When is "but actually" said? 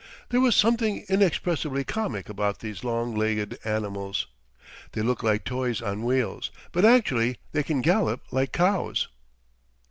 6.71-7.37